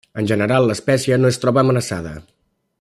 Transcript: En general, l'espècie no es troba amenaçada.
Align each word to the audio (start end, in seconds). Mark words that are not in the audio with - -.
En 0.19 0.29
general, 0.29 0.65
l'espècie 0.69 1.19
no 1.21 1.31
es 1.33 1.39
troba 1.45 1.63
amenaçada. 1.65 2.19